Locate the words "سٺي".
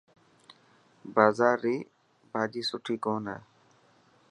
2.69-2.95